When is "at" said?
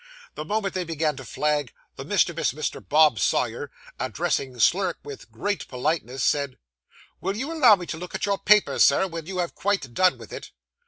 8.15-8.25